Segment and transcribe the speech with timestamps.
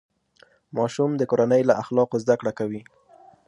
[0.77, 2.81] ماشوم د کورنۍ له اخلاقو زده کړه کوي.